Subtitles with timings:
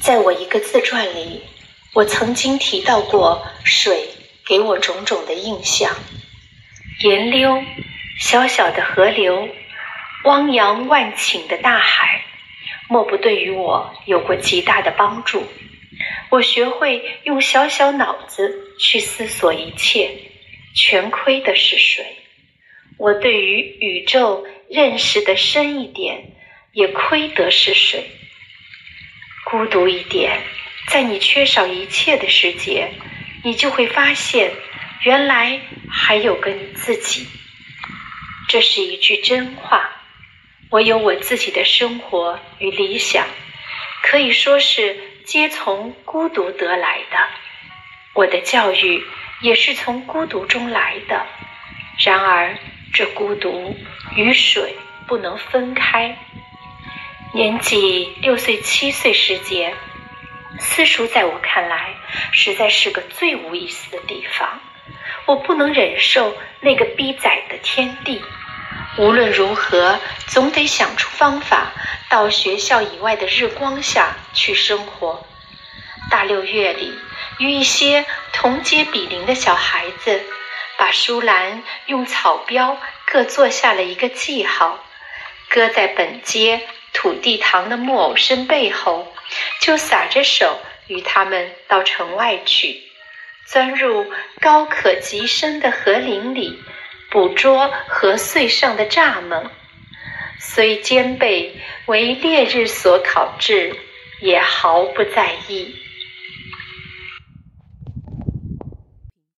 [0.00, 1.42] 在我一个自传里，
[1.92, 4.08] 我曾经提到过水
[4.46, 5.94] 给我种种的印象：
[7.00, 7.62] 岩溜、
[8.18, 9.48] 小小的河流、
[10.24, 12.22] 汪洋万顷的大海，
[12.88, 15.42] 莫不对于我有过极大的帮助。
[16.30, 20.10] 我学会用小小脑子去思索一切，
[20.74, 22.04] 全亏的是水。
[22.98, 26.32] 我对于宇宙认识的深一点，
[26.72, 28.10] 也亏得是水。
[29.50, 30.42] 孤独一点，
[30.88, 32.92] 在你缺少一切的时节，
[33.42, 34.52] 你就会发现，
[35.04, 37.26] 原来还有个你自己。
[38.50, 39.88] 这是一句真话。
[40.68, 43.26] 我有我自己的生活与理想，
[44.02, 47.16] 可以说是皆从孤独得来的。
[48.12, 49.02] 我的教育
[49.40, 51.26] 也是从孤独中来的。
[52.04, 52.58] 然而，
[52.92, 53.74] 这孤独
[54.14, 54.74] 与水
[55.06, 56.18] 不能分开。
[57.34, 59.74] 年纪六岁、七岁时节，
[60.58, 61.94] 私塾在我看来
[62.32, 64.60] 实在是个最无意思的地方。
[65.26, 68.22] 我不能忍受那个逼窄的天地，
[68.96, 71.72] 无论如何，总得想出方法
[72.08, 75.26] 到学校以外的日光下去生活。
[76.10, 76.94] 大六月里，
[77.38, 80.22] 与一些同街比邻的小孩子，
[80.78, 84.82] 把书栏用草标各做下了一个记号，
[85.50, 86.66] 搁在本街。
[87.00, 89.06] 土地堂的木偶身背后，
[89.60, 92.82] 就撒着手与他们到城外去，
[93.46, 94.04] 钻入
[94.40, 96.58] 高可及深的河林里，
[97.08, 99.48] 捕捉河穗上的蚱蜢。
[100.40, 103.76] 虽肩背为烈日所烤制，
[104.20, 105.76] 也毫不在意。